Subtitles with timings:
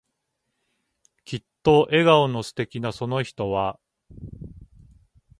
[1.25, 3.79] きっと笑顔の素敵なその人は、